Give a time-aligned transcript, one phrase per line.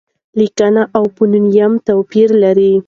[0.39, 2.71] لیکنه او فونېم توپیر لري.